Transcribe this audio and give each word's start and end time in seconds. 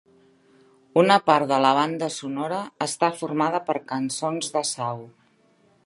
Una 1.01 1.17
part 1.27 1.51
de 1.51 1.59
la 1.65 1.73
banda 1.79 2.09
sonora 2.15 2.63
està 2.87 3.11
formada 3.21 3.61
per 3.69 3.77
cançons 3.93 4.53
de 4.57 4.65
Sau. 4.75 5.07